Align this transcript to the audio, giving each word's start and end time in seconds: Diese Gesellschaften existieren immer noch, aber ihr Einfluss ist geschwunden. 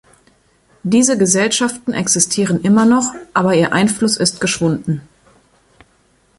Diese 0.81 1.15
Gesellschaften 1.15 1.93
existieren 1.93 2.61
immer 2.61 2.85
noch, 2.85 3.13
aber 3.35 3.53
ihr 3.53 3.71
Einfluss 3.71 4.17
ist 4.17 4.41
geschwunden. 4.41 5.03